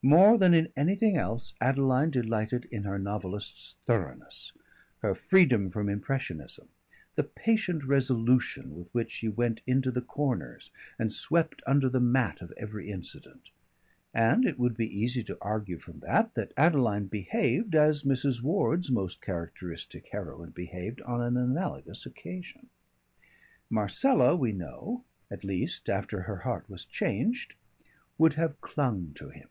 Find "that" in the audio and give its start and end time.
15.98-16.34, 16.36-16.52